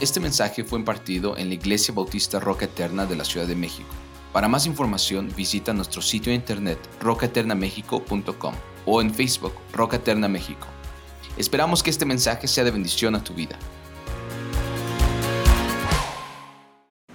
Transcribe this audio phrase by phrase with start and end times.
[0.00, 3.88] Este mensaje fue impartido en la Iglesia Bautista Roca Eterna de la Ciudad de México.
[4.32, 8.54] Para más información visita nuestro sitio de internet rocaeternamexico.com
[8.86, 10.68] o en Facebook Roca Eterna México.
[11.36, 13.58] Esperamos que este mensaje sea de bendición a tu vida.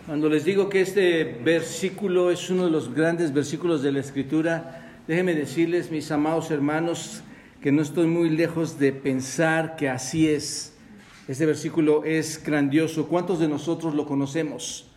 [0.06, 5.00] Cuando les digo que este versículo es uno de los grandes versículos de la Escritura,
[5.08, 7.22] déjenme decirles, mis amados hermanos,
[7.62, 10.73] que no estoy muy lejos de pensar que así es.
[11.28, 13.08] Este versículo es grandioso.
[13.08, 14.88] ¿Cuántos de nosotros lo conocemos?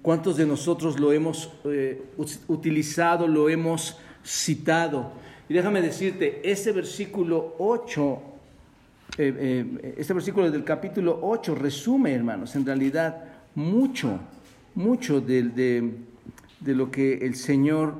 [0.00, 2.02] ¿Cuántos de nosotros lo hemos eh,
[2.48, 5.12] utilizado, lo hemos citado?
[5.48, 8.18] Y déjame decirte, este versículo 8,
[9.18, 13.24] eh, eh, este versículo del capítulo 8 resume, hermanos, en realidad
[13.54, 14.18] mucho,
[14.74, 15.92] mucho de,
[16.64, 17.96] lo que el Señor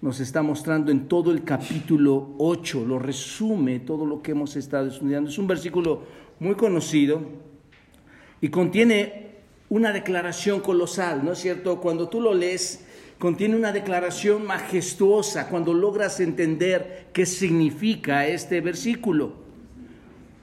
[0.00, 4.86] nos está mostrando en todo el capítulo 8, lo resume todo lo que hemos estado
[4.86, 5.30] estudiando.
[5.30, 6.02] Es un versículo
[6.40, 7.22] muy conocido
[8.40, 9.28] y contiene
[9.68, 11.80] una declaración colosal, ¿no es cierto?
[11.80, 12.84] Cuando tú lo lees,
[13.18, 19.32] contiene una declaración majestuosa cuando logras entender qué significa este versículo.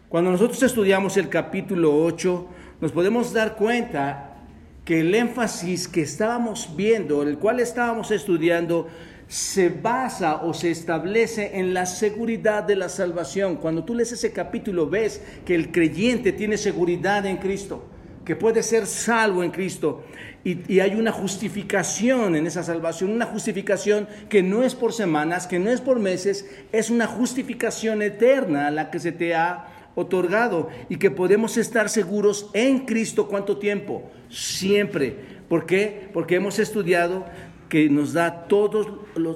[0.10, 2.48] Cuando nosotros estudiamos el capítulo 8,
[2.82, 4.36] nos podemos dar cuenta
[4.84, 8.88] que el énfasis que estábamos viendo, el cual estábamos estudiando,
[9.28, 13.56] se basa o se establece en la seguridad de la salvación.
[13.56, 17.86] Cuando tú lees ese capítulo ves que el creyente tiene seguridad en Cristo,
[18.24, 20.04] que puede ser salvo en Cristo.
[20.44, 25.58] Y, hay una justificación en esa salvación, una justificación que no es por semanas, que
[25.58, 30.98] no es por meses, es una justificación eterna la que se te ha otorgado y
[30.98, 35.16] que podemos estar seguros en Cristo cuánto tiempo, siempre.
[35.50, 36.10] ¿Por qué?
[36.14, 37.26] Porque hemos estudiado
[37.76, 39.36] que nos da todos los,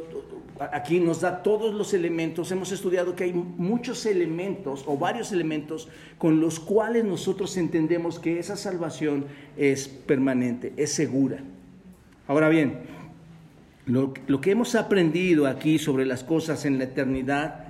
[0.71, 2.49] aquí nos da todos los elementos.
[2.53, 8.39] Hemos estudiado que hay muchos elementos o varios elementos con los cuales nosotros entendemos que
[8.39, 9.25] esa salvación
[9.57, 11.43] es permanente, es segura.
[12.29, 12.79] Ahora bien,
[13.85, 17.65] lo, que hemos aprendido aquí sobre las cosas en la eternidad,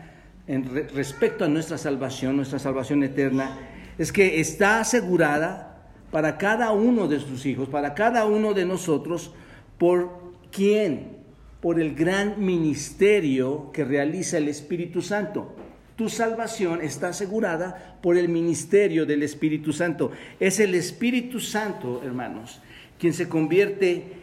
[0.46, 3.58] en respecto a nuestra salvación, nuestra salvación eterna,
[3.98, 9.34] es que está asegurada para cada uno de sus hijos, para cada uno de nosotros,
[9.80, 10.19] por
[10.52, 11.20] ¿Quién?
[11.62, 15.56] Por el gran ministerio que realiza el Espíritu Santo.
[15.96, 20.12] Tu salvación está asegurada por el ministerio del Espíritu Santo.
[20.40, 22.62] Es el Espíritu Santo, hermanos,
[22.98, 24.14] quien se convierte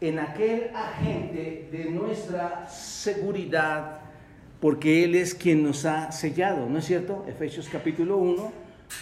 [0.00, 4.00] en aquel agente de nuestra seguridad,
[4.60, 7.24] porque Él es quien nos ha sellado, ¿no es cierto?
[7.28, 8.52] Efesios capítulo 1,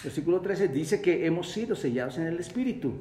[0.03, 2.95] versículo 13 dice que hemos sido sellados en el Espíritu.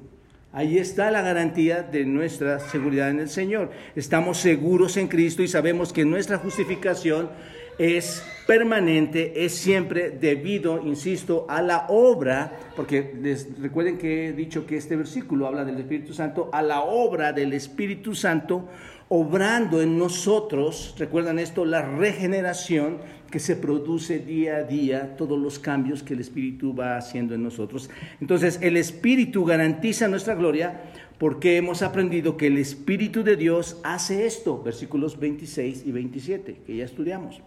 [0.55, 3.71] Ahí está la garantía de nuestra seguridad en el Señor.
[3.95, 7.31] Estamos seguros en Cristo y sabemos que nuestra justificación
[7.79, 14.77] es permanente, es siempre debido, insisto, a la obra, porque recuerden que he dicho que
[14.77, 18.67] este versículo habla del Espíritu Santo, a la obra del Espíritu Santo
[19.15, 22.97] obrando en nosotros, recuerdan esto, la regeneración
[23.29, 27.43] que se produce día a día, todos los cambios que el Espíritu va haciendo en
[27.43, 27.91] nosotros.
[28.19, 30.81] Entonces, el Espíritu garantiza nuestra gloria
[31.19, 36.77] porque hemos aprendido que el Espíritu de Dios hace esto, versículos 26 y 27, que
[36.77, 37.39] ya estudiamos,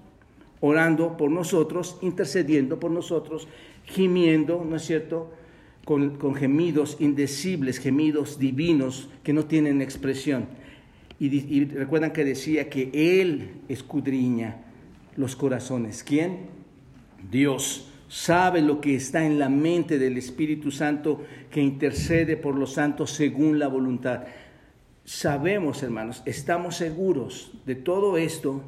[0.60, 3.48] orando por nosotros, intercediendo por nosotros,
[3.82, 5.32] gimiendo, ¿no es cierto?
[5.84, 10.46] Con, con gemidos indecibles, gemidos divinos que no tienen expresión.
[11.18, 14.58] Y, recuerdan que decía que Él escudriña
[15.16, 16.02] los corazones.
[16.02, 16.40] ¿Quién?
[17.30, 22.74] Dios sabe lo que está en la mente del Espíritu Santo que intercede por los
[22.74, 24.24] santos según la voluntad.
[25.04, 28.62] Sabemos, hermanos, estamos seguros de todo esto,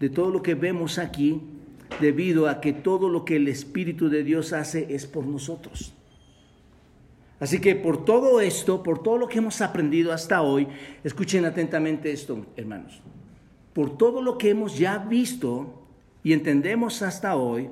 [0.00, 1.40] de todo lo que vemos aquí,
[2.00, 5.92] debido a que todo lo que el Espíritu de Dios hace es por nosotros.
[7.42, 10.68] Así que por todo esto, por todo lo que hemos aprendido hasta hoy,
[11.02, 13.02] escuchen atentamente esto, hermanos.
[13.72, 15.82] Por todo lo que hemos ya visto,
[16.22, 17.68] y entendemos hasta hoy,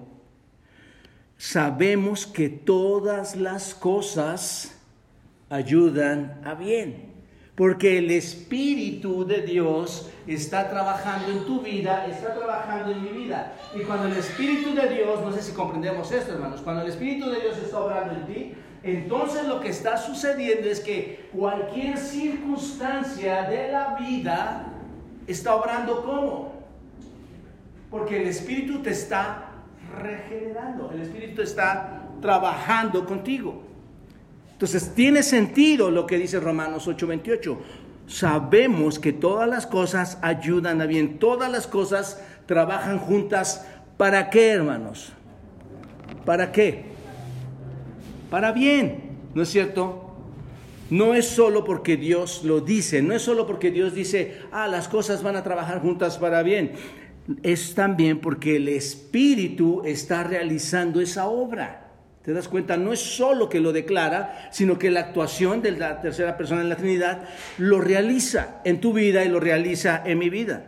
[1.36, 4.76] sabemos que todas las cosas
[5.50, 7.12] ayudan a bien.
[7.54, 13.54] Porque el Espíritu de Dios está trabajando en tu vida, está trabajando en mi vida.
[13.72, 17.30] Y cuando el Espíritu de Dios, no sé si comprendemos esto, hermanos, cuando el Espíritu
[17.30, 23.42] de Dios está obrando en ti, entonces lo que está sucediendo es que cualquier circunstancia
[23.42, 24.66] de la vida
[25.26, 26.60] está obrando como
[27.90, 29.48] porque el Espíritu te está
[30.00, 33.62] regenerando, el Espíritu está trabajando contigo.
[34.52, 37.58] Entonces tiene sentido lo que dice Romanos 8:28.
[38.06, 43.66] Sabemos que todas las cosas ayudan a bien, todas las cosas trabajan juntas.
[43.96, 45.12] ¿Para qué, hermanos?
[46.24, 46.89] ¿Para qué?
[48.30, 50.10] Para bien, ¿no es cierto?
[50.90, 54.88] no es solo porque Dios lo dice, no es solo porque Dios dice, ah, las
[54.88, 56.72] cosas van a trabajar juntas para bien,
[57.42, 61.86] es también porque el Espíritu está realizando esa obra.
[62.22, 62.76] ¿Te das cuenta?
[62.76, 66.68] No es solo que lo declara, sino que la actuación de la tercera persona en
[66.68, 67.22] la Trinidad
[67.56, 70.66] lo realiza en tu vida y lo realiza en mi vida.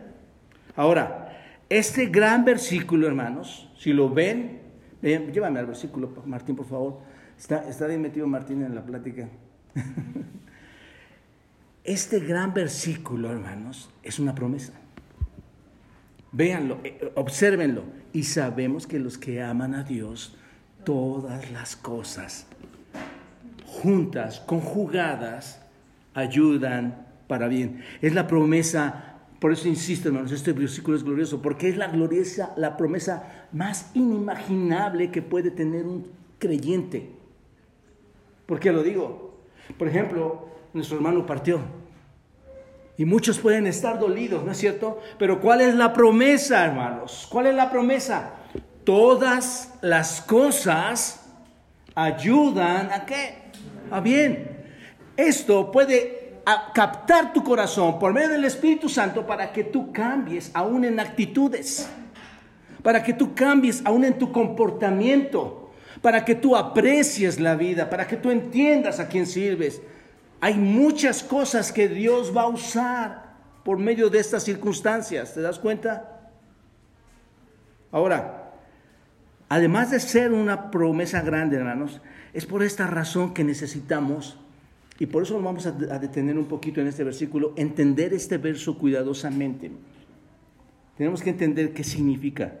[0.75, 1.37] Ahora,
[1.69, 4.61] este gran versículo, hermanos, si lo ven,
[5.01, 7.12] llévame al versículo, Martín, por favor.
[7.37, 9.27] Está, está bien metido Martín en la plática.
[11.83, 14.71] Este gran versículo, hermanos, es una promesa.
[16.31, 17.83] Véanlo, eh, obsérvenlo.
[18.13, 20.37] Y sabemos que los que aman a Dios,
[20.85, 22.47] todas las cosas
[23.65, 25.61] juntas, conjugadas,
[26.13, 27.83] ayudan para bien.
[28.01, 32.53] Es la promesa, por eso insisto, hermanos, este versículo es glorioso, porque es la gloriosa,
[32.55, 36.07] la promesa más inimaginable que puede tener un
[36.39, 37.09] creyente.
[38.45, 39.39] ¿Por qué lo digo?
[39.77, 41.59] Por ejemplo, nuestro hermano partió.
[42.97, 44.99] Y muchos pueden estar dolidos, ¿no es cierto?
[45.17, 47.27] Pero ¿cuál es la promesa, hermanos?
[47.31, 48.33] ¿Cuál es la promesa?
[48.83, 51.25] Todas las cosas
[51.95, 53.51] ayudan a qué?
[53.89, 54.63] A bien.
[55.17, 56.41] Esto puede
[56.73, 61.89] captar tu corazón por medio del Espíritu Santo para que tú cambies aún en actitudes,
[62.81, 65.62] para que tú cambies aún en tu comportamiento,
[66.03, 69.81] para que tú aprecies la vida, para que tú entiendas a quién sirves,
[70.41, 75.59] hay muchas cosas que Dios va a usar por medio de estas circunstancias, ¿te das
[75.59, 76.29] cuenta?
[77.89, 78.51] Ahora,
[79.47, 82.01] además de ser una promesa grande, hermanos,
[82.33, 84.37] es por esta razón que necesitamos,
[84.99, 89.71] y por eso vamos a, detener un poquito en este versículo, entender este verso cuidadosamente.
[90.97, 92.55] Tenemos que entender qué significa.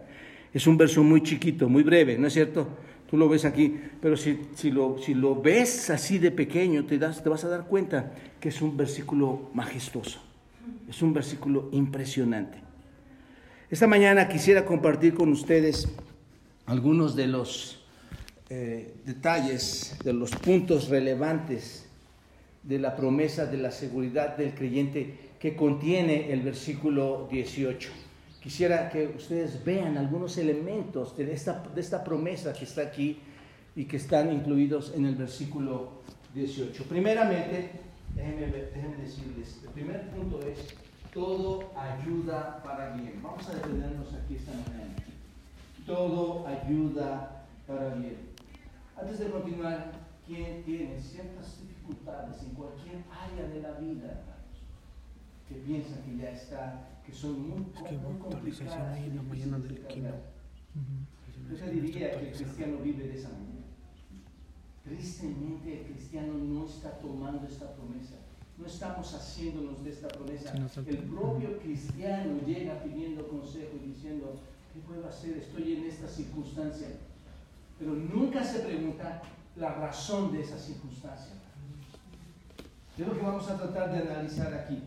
[0.53, 2.69] Es un verso muy chiquito, muy breve, ¿no es cierto?
[3.13, 6.97] Tú lo ves aquí, pero si, si, lo, si lo ves así de pequeño, te,
[6.97, 10.19] das, te vas a dar cuenta que es un versículo majestuoso,
[10.89, 12.57] es un versículo impresionante.
[13.69, 15.89] Esta mañana quisiera compartir con ustedes
[16.65, 17.85] algunos de los
[18.49, 21.87] eh, detalles, de los puntos relevantes
[22.63, 27.91] de la promesa de la seguridad del creyente que contiene el versículo 18.
[28.43, 33.17] Quisiera que ustedes vean algunos elementos de esta, promesa que está aquí
[33.73, 36.01] y que están incluidos en el versículo
[36.35, 36.83] 18.
[36.83, 37.71] Primeramente,
[38.13, 40.75] déjenme, déjenme decirles, el primer punto es,
[41.13, 43.21] todo ayuda para bien.
[43.23, 44.93] Vamos a detenernos aquí esta mañana.
[45.85, 48.17] Todo ayuda para bien.
[48.99, 49.93] Antes de continuar,
[50.27, 54.32] ¿quién tiene ciertas dificultades en cualquier área de la vida,
[55.53, 58.97] que piensa que ya está que son muy, es que muy complicadas.
[58.97, 59.73] ahí en la mañana del.
[59.73, 63.67] Uh Yo diría que el cristiano vive de esa manera.
[64.83, 68.15] Tristemente el cristiano no está tomando esta promesa.
[68.57, 70.53] No estamos haciéndonos de esta promesa.
[70.85, 74.39] El propio cristiano llega pidiendo consejo y diciendo,
[74.73, 75.37] ¿qué puedo hacer?
[75.37, 76.87] Estoy en esta circunstancia.
[77.79, 79.21] Pero nunca se pregunta
[79.55, 81.33] la razón de esa circunstancia.
[82.97, 84.83] Es lo que vamos a tratar de analizar aquí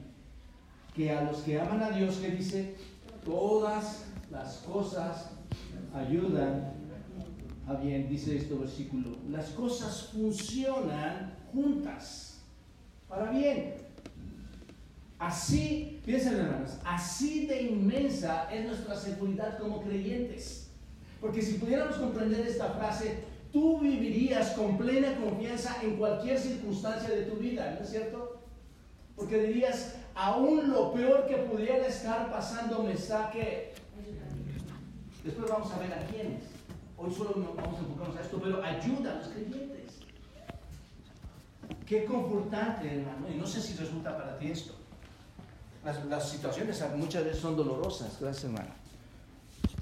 [0.96, 2.74] que a los que aman a Dios, que dice,
[3.22, 5.28] todas las cosas
[5.94, 6.72] ayudan
[7.66, 9.10] a bien, dice este versículo.
[9.28, 12.40] Las cosas funcionan juntas
[13.08, 13.74] para bien.
[15.18, 20.70] Así, piensen hermanos, así de inmensa es nuestra seguridad como creyentes.
[21.20, 27.22] Porque si pudiéramos comprender esta frase, tú vivirías con plena confianza en cualquier circunstancia de
[27.22, 28.42] tu vida, ¿no es cierto?
[29.14, 33.74] Porque dirías, aún lo peor que pudiera estar pasando me saque.
[35.22, 36.42] Después vamos a ver a quiénes.
[36.96, 39.98] Hoy solo vamos a enfocarnos a esto, pero ayuda a los creyentes.
[41.84, 43.28] Qué confortante, hermano.
[43.32, 44.74] Y no sé si resulta para ti esto.
[45.84, 48.70] Las, las situaciones muchas veces son dolorosas, gracias hermano.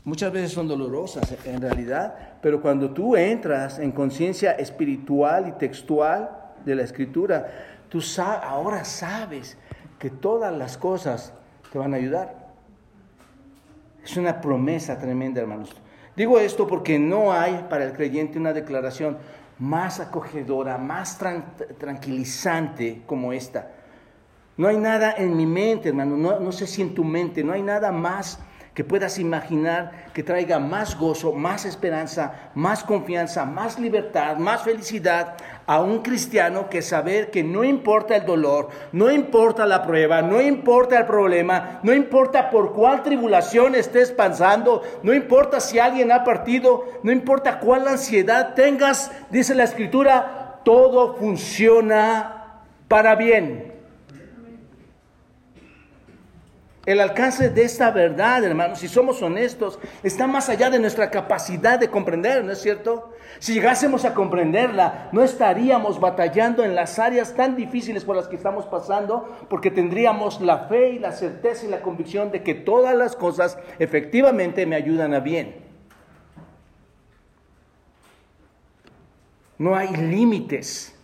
[0.03, 6.53] Muchas veces son dolorosas en realidad, pero cuando tú entras en conciencia espiritual y textual
[6.63, 9.57] de la escritura, tú ahora sabes
[10.05, 11.33] que todas las cosas
[11.73, 12.53] te van a ayudar.
[14.05, 15.71] Es una promesa tremenda, hermanos.
[16.15, 19.17] Digo esto porque no hay para el creyente una declaración
[19.59, 21.19] más acogedora, más
[21.79, 23.71] tranquilizante como esta.
[24.59, 27.55] No hay nada en mi mente, hermano, no, no sé si en tu mente, no
[27.55, 28.41] hay nada más
[28.75, 35.37] que puedas imaginar que traiga más gozo, más esperanza, más confianza, más libertad, más felicidad
[35.67, 40.41] a un cristiano que saber que no importa el dolor, no importa la prueba, no
[40.41, 46.25] importa el problema, no importa por cuál tribulación estés pasando, no importa si alguien ha
[46.25, 53.74] partido, no importa cuál ansiedad tengas, dice la escritura, todo funciona para bien.
[56.87, 61.79] El alcance de esta verdad, hermanos, si somos honestos, está más allá de nuestra capacidad
[61.79, 63.13] de comprender, ¿no es cierto?
[63.39, 68.37] Si llegásemos a comprenderla, no estaríamos batallando en las áreas tan difíciles por las que
[68.37, 72.95] estamos pasando, porque tendríamos la fe y la certeza y la convicción de que todas
[72.95, 75.65] las cosas efectivamente me ayudan a bien.
[79.57, 80.95] No hay límites.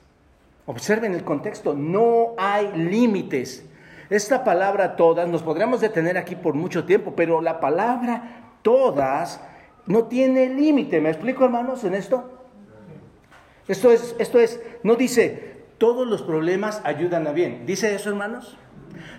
[0.66, 3.64] Observen el contexto, no hay límites.
[4.11, 9.40] Esta palabra todas, nos podríamos detener aquí por mucho tiempo, pero la palabra todas
[9.87, 11.00] no tiene límite.
[11.00, 12.29] ¿Me explico, hermanos, en esto?
[13.69, 17.67] Esto es, esto es, no dice, todos los problemas ayudan a bien.
[17.67, 18.57] ¿Dice eso, hermanos?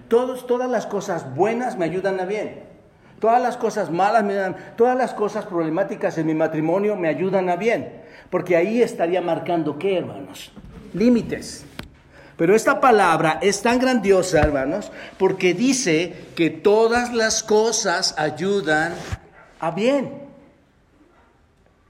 [0.09, 2.63] Todos, todas las cosas buenas me ayudan a bien.
[3.21, 7.49] Todas las cosas malas me ayudan, todas las cosas problemáticas en mi matrimonio me ayudan
[7.49, 8.01] a bien.
[8.29, 10.51] Porque ahí estaría marcando qué, hermanos?
[10.93, 11.65] Límites.
[12.41, 18.95] Pero esta palabra es tan grandiosa, hermanos, porque dice que todas las cosas ayudan
[19.59, 20.23] a bien.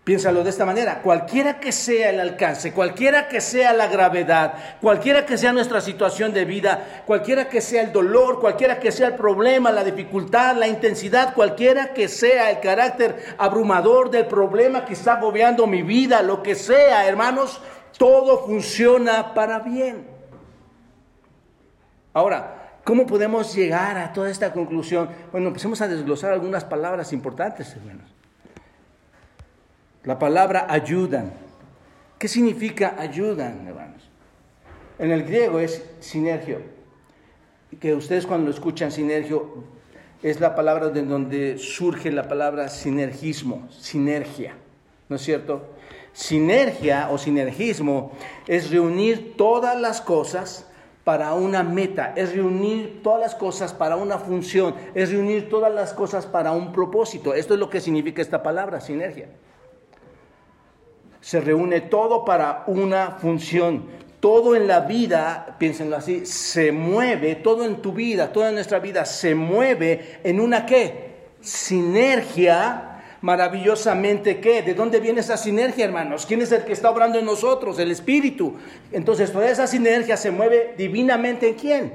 [0.03, 5.25] Piénsalo de esta manera, cualquiera que sea el alcance, cualquiera que sea la gravedad, cualquiera
[5.25, 9.15] que sea nuestra situación de vida, cualquiera que sea el dolor, cualquiera que sea el
[9.15, 15.13] problema, la dificultad, la intensidad, cualquiera que sea el carácter abrumador del problema que está
[15.13, 17.61] agobiando mi vida, lo que sea, hermanos,
[17.97, 20.19] todo funciona para bien.
[22.13, 25.09] Ahora, ¿cómo podemos llegar a toda esta conclusión?
[25.31, 28.09] Bueno, empecemos a desglosar algunas palabras importantes, hermanos.
[30.03, 31.31] La palabra ayudan.
[32.17, 34.09] ¿Qué significa ayudan, hermanos?
[34.99, 36.61] En el griego es sinergio.
[37.79, 39.63] Que ustedes cuando escuchan sinergio
[40.21, 44.55] es la palabra de donde surge la palabra sinergismo, sinergia.
[45.07, 45.65] ¿No es cierto?
[46.13, 48.11] Sinergia o sinergismo
[48.47, 50.67] es reunir todas las cosas
[51.03, 55.93] para una meta, es reunir todas las cosas para una función, es reunir todas las
[55.93, 57.33] cosas para un propósito.
[57.33, 59.29] Esto es lo que significa esta palabra, sinergia.
[61.19, 63.85] Se reúne todo para una función.
[64.19, 69.03] Todo en la vida, piénsenlo así, se mueve, todo en tu vida, toda nuestra vida
[69.03, 71.29] se mueve en una qué?
[71.41, 72.90] Sinergia
[73.21, 74.61] maravillosamente qué?
[74.61, 76.25] ¿De dónde viene esa sinergia, hermanos?
[76.25, 77.79] ¿Quién es el que está obrando en nosotros?
[77.79, 78.55] El Espíritu.
[78.91, 81.93] Entonces, toda esa sinergia se mueve divinamente en quién?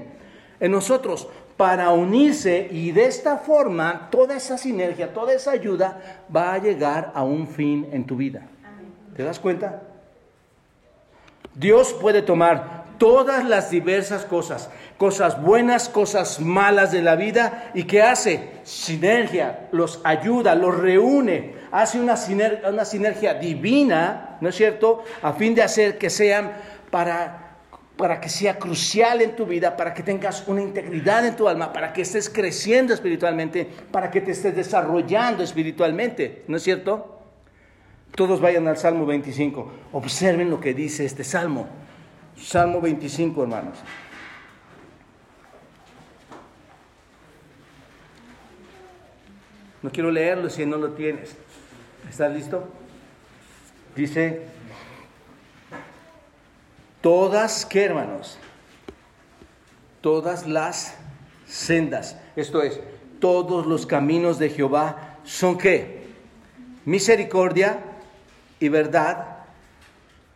[0.60, 6.54] En nosotros, para unirse y de esta forma, toda esa sinergia, toda esa ayuda va
[6.54, 8.46] a llegar a un fin en tu vida.
[9.16, 9.82] ¿Te das cuenta?
[11.54, 17.84] Dios puede tomar todas las diversas cosas, cosas buenas, cosas malas de la vida, y
[17.84, 24.54] que hace sinergia, los ayuda, los reúne, hace una sinergia, una sinergia divina, ¿no es
[24.54, 26.52] cierto?, a fin de hacer que sean
[26.90, 27.46] para
[27.96, 31.72] para que sea crucial en tu vida, para que tengas una integridad en tu alma,
[31.72, 37.22] para que estés creciendo espiritualmente, para que te estés desarrollando espiritualmente, ¿no es cierto?
[38.14, 41.68] Todos vayan al Salmo 25, observen lo que dice este Salmo.
[42.36, 43.78] Salmo 25, hermanos.
[49.82, 51.36] No quiero leerlo si no lo tienes.
[52.08, 52.68] ¿Estás listo?
[53.94, 54.42] Dice,
[57.00, 58.38] todas, ¿qué hermanos?
[60.00, 60.96] Todas las
[61.46, 62.80] sendas, esto es,
[63.20, 66.06] todos los caminos de Jehová son qué?
[66.84, 67.78] Misericordia
[68.60, 69.35] y verdad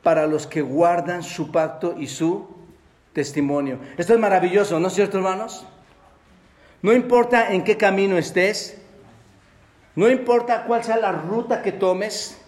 [0.02, 2.48] para los que guardan su pacto y su
[3.12, 3.78] testimonio.
[3.96, 5.66] Esto es maravilloso, ¿no es cierto, hermanos?
[6.82, 8.80] No importa en qué camino estés,
[9.94, 12.40] no importa cuál sea la ruta que tomes,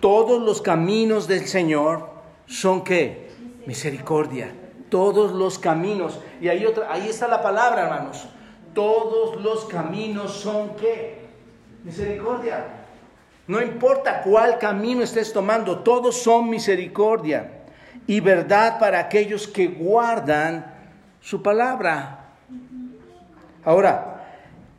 [0.00, 2.08] todos los caminos del Señor
[2.46, 3.30] son qué?
[3.66, 4.54] Misericordia.
[4.88, 6.20] Todos los caminos.
[6.40, 8.26] Y ahí, otra, ahí está la palabra, hermanos.
[8.74, 11.28] Todos los caminos son qué?
[11.84, 12.79] Misericordia.
[13.46, 17.62] No importa cuál camino estés tomando, todos son misericordia
[18.06, 20.74] y verdad para aquellos que guardan
[21.20, 22.34] su palabra.
[23.64, 24.26] Ahora,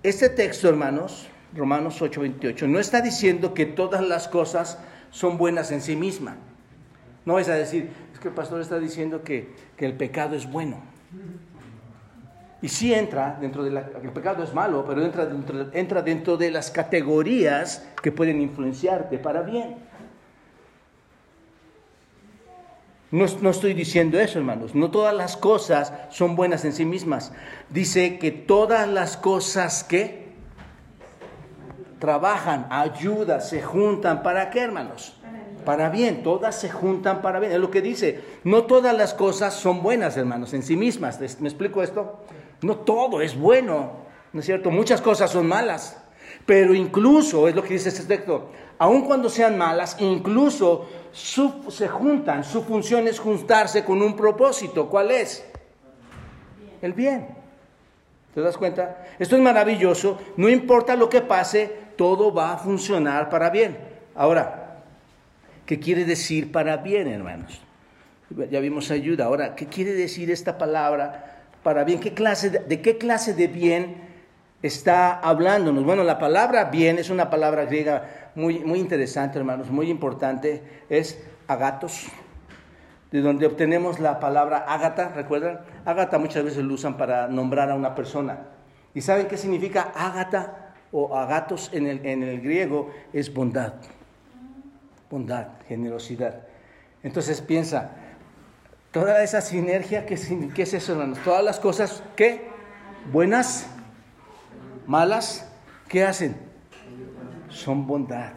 [0.03, 4.79] este texto, hermanos, Romanos 8:28, no está diciendo que todas las cosas
[5.11, 6.35] son buenas en sí mismas.
[7.25, 10.49] No es a decir, es que el pastor está diciendo que, que el pecado es
[10.49, 10.77] bueno.
[12.61, 13.89] Y sí entra dentro de la...
[14.01, 19.17] El pecado es malo, pero entra dentro, entra dentro de las categorías que pueden influenciarte
[19.17, 19.77] para bien.
[23.09, 24.75] No, no, estoy diciendo eso, hermanos.
[24.75, 27.33] No todas las cosas son buenas en sí mismas.
[27.69, 30.31] Dice que todas las cosas que
[31.99, 34.21] trabajan, ayudan, se juntan.
[34.23, 35.17] ¿Para qué, hermanos?
[35.61, 37.51] para bien, todas se juntan para bien.
[37.51, 41.19] Es lo que dice, no todas las cosas son buenas, hermanos, en sí mismas.
[41.39, 42.19] ¿Me explico esto?
[42.61, 43.91] No todo es bueno,
[44.33, 44.69] ¿no es cierto?
[44.69, 45.97] Muchas cosas son malas.
[46.45, 52.43] Pero incluso, es lo que dice este texto, aun cuando sean malas, incluso se juntan,
[52.43, 54.89] su función es juntarse con un propósito.
[54.89, 55.45] ¿Cuál es?
[56.81, 57.27] El bien.
[58.33, 59.05] ¿Te das cuenta?
[59.19, 63.77] Esto es maravilloso, no importa lo que pase, todo va a funcionar para bien.
[64.15, 64.83] Ahora,
[65.65, 67.61] ¿qué quiere decir para bien, hermanos?
[68.49, 69.25] Ya vimos ayuda.
[69.25, 71.99] Ahora, ¿qué quiere decir esta palabra para bien?
[71.99, 74.11] ¿Qué clase de qué clase de bien
[74.61, 75.83] está hablándonos.
[75.83, 80.61] Bueno, la palabra bien es una palabra griega muy, muy interesante, hermanos, muy importante.
[80.89, 82.07] Es agatos,
[83.11, 85.61] de donde obtenemos la palabra ágata, ¿recuerdan?
[85.85, 88.39] Ágata muchas veces lo usan para nombrar a una persona.
[88.93, 92.91] ¿Y saben qué significa ágata o agatos en el, en el griego?
[93.13, 93.73] Es bondad.
[95.09, 96.43] Bondad, generosidad.
[97.03, 97.91] Entonces piensa,
[98.91, 100.17] toda esa sinergia, ¿qué,
[100.53, 101.19] qué es eso, hermanos?
[101.23, 102.49] Todas las cosas, ¿qué?
[103.11, 103.67] Buenas
[104.85, 105.47] malas,
[105.87, 106.35] ¿qué hacen?
[107.49, 108.33] Son bondad,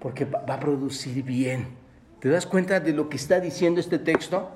[0.00, 1.76] porque va a producir bien.
[2.20, 4.50] ¿Te das cuenta de lo que está diciendo este texto?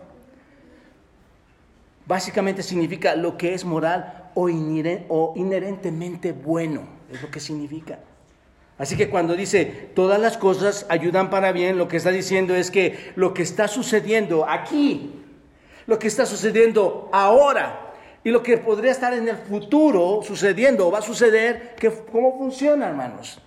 [2.07, 8.01] Básicamente significa lo que es moral o, inherentemente bueno, es lo que significa.
[8.79, 12.71] Así que cuando dice todas las cosas ayudan para bien, lo que está diciendo es
[12.71, 15.23] que lo que está sucediendo aquí,
[15.87, 17.93] lo que está sucediendo ahora,
[18.25, 22.39] y lo que podría estar en el futuro sucediendo o va a suceder, que, ¿cómo
[22.39, 23.41] funciona, hermanos?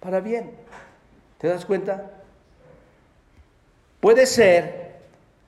[0.00, 0.52] Para bien.
[1.38, 2.10] ¿Te das cuenta?
[4.00, 4.96] Puede ser,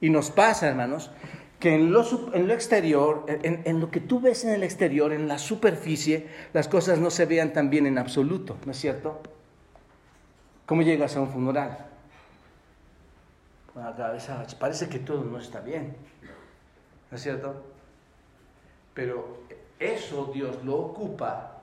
[0.01, 1.11] y nos pasa, hermanos,
[1.59, 5.13] que en lo, en lo exterior, en, en, lo que tú ves en el exterior,
[5.13, 9.21] en la superficie, las cosas no se vean tan bien en absoluto, ¿no es cierto?
[10.67, 11.89] ¿Cómo llegas a un funeral?
[13.75, 15.97] la cabeza, parece que todo no está bien.
[17.11, 17.63] ¿No es cierto?
[18.95, 19.39] Pero
[19.79, 21.61] eso Dios lo ocupa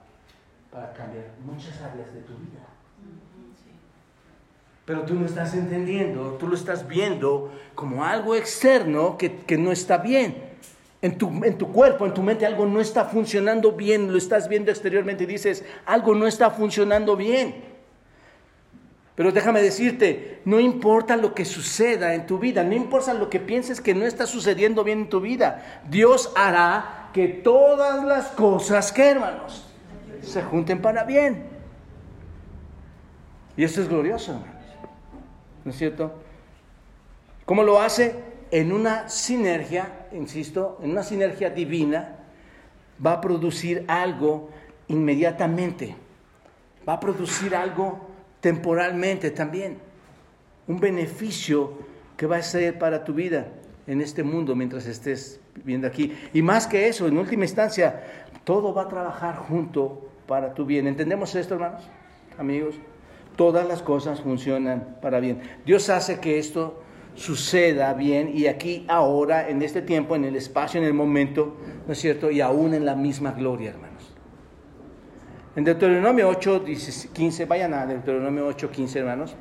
[0.72, 2.64] para cambiar muchas áreas de tu vida.
[4.86, 9.72] Pero tú no estás entendiendo, tú lo estás viendo como algo externo que, que no
[9.72, 10.44] está bien.
[11.02, 14.48] En tu, en tu, cuerpo, en tu mente, algo no está funcionando bien, lo estás
[14.48, 17.64] viendo exteriormente y dices, algo no está funcionando bien.
[19.16, 23.40] Pero déjame decirte, no importa lo que suceda en tu vida, no importa lo que
[23.40, 28.92] pienses que no está sucediendo bien en tu vida, Dios hará que todas las cosas,
[28.92, 29.66] que hermanos,
[30.22, 31.46] se junten para bien.
[33.56, 34.55] Y esto es glorioso, hermanos.
[35.66, 36.12] ¿No es cierto?
[37.44, 38.14] ¿Cómo lo hace?
[38.52, 42.18] En una sinergia, insisto, en una sinergia divina,
[43.04, 44.48] va a producir algo
[44.86, 45.96] inmediatamente.
[46.88, 47.98] Va a producir algo
[48.40, 49.78] temporalmente también.
[50.68, 51.72] Un beneficio
[52.16, 53.48] que va a ser para tu vida
[53.88, 56.16] en este mundo mientras estés viviendo aquí.
[56.32, 58.04] Y más que eso, en última instancia,
[58.44, 60.86] todo va a trabajar junto para tu bien.
[60.86, 61.82] ¿Entendemos esto, hermanos?
[62.38, 62.76] Amigos,
[63.36, 65.40] todas las cosas funcionan para bien.
[65.64, 66.82] Dios hace que esto
[67.14, 71.92] suceda bien y aquí, ahora, en este tiempo, en el espacio, en el momento, ¿no
[71.92, 72.30] es cierto?
[72.30, 73.96] Y aún en la misma gloria, hermano.
[75.56, 76.64] En Deuteronomio 8,
[77.14, 79.34] 15, vayan a Deuteronomio 8, 15, hermanos.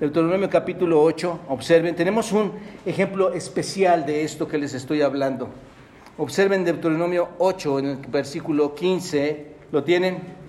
[0.00, 2.50] Deuteronomio capítulo 8, observen, tenemos un
[2.86, 5.50] ejemplo especial de esto que les estoy hablando.
[6.16, 10.43] Observen Deuteronomio 8, en el versículo 15, ¿lo tienen?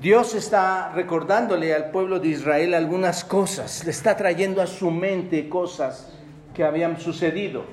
[0.00, 5.46] Dios está recordándole al pueblo de Israel algunas cosas, le está trayendo a su mente
[5.46, 6.10] cosas
[6.54, 7.64] que habían sucedido.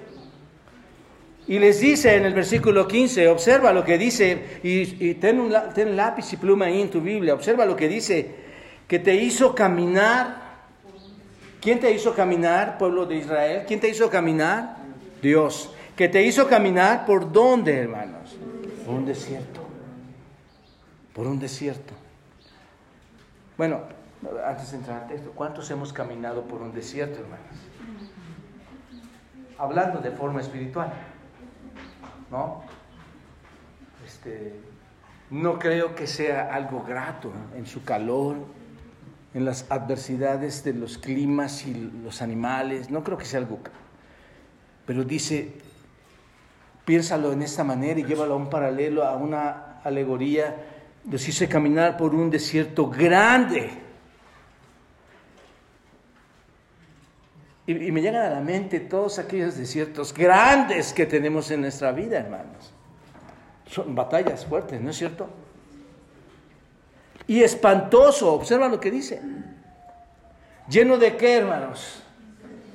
[1.48, 5.96] Y les dice en el versículo 15, observa lo que dice, y, ten, un, ten
[5.96, 8.36] lápiz y pluma ahí en tu Biblia, observa lo que dice,
[8.86, 10.48] que te hizo caminar.
[11.62, 13.64] ¿Quién te hizo caminar, pueblo de Israel?
[13.66, 14.78] ¿Quién te hizo caminar?
[15.22, 15.72] Dios.
[15.96, 18.36] Que te hizo caminar por dónde, hermanos?
[18.86, 19.62] Por un desierto.
[21.14, 21.94] Por un desierto.
[23.58, 23.82] Bueno,
[24.46, 27.46] antes de entrar al texto, ¿cuántos hemos caminado por un desierto, hermanos?
[29.58, 30.94] Hablando de forma espiritual.
[32.32, 32.62] ¿no?
[34.06, 34.54] Este,
[35.30, 38.38] no creo que sea algo grato en su calor,
[39.34, 43.60] en las adversidades de los climas y los animales, no creo que sea algo
[44.86, 45.54] Pero dice,
[46.86, 50.56] piénsalo en esta manera y llévalo a un paralelo, a una alegoría.
[51.10, 53.70] Los hice caminar por un desierto grande
[57.66, 62.18] Y, me llegan a la mente todos aquellos desiertos grandes que tenemos en nuestra vida,
[62.18, 62.72] hermanos.
[63.70, 65.30] Son batallas fuertes, ¿no es cierto?
[67.28, 68.34] y espantoso.
[68.34, 69.22] Observa lo que dice.
[70.70, 72.02] Lleno de qué, hermanos?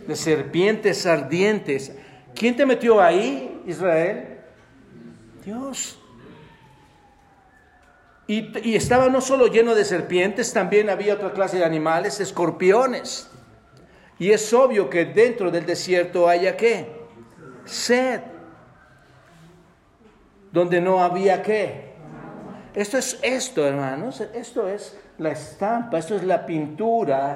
[0.06, 1.92] De serpientes ardientes.
[2.34, 4.40] ¿Quién te metió ahí, Israel?
[5.44, 5.98] Dios.
[8.26, 13.28] Y, estaba no solo lleno de serpientes, también había otra clase de animales, escorpiones.
[14.18, 16.86] Y es obvio que dentro del desierto haya qué?
[17.64, 18.20] Sed.
[20.52, 21.92] Donde no había qué?
[22.74, 24.20] Esto es esto, hermanos.
[24.20, 27.30] Esto es la estampa, esto es la pintura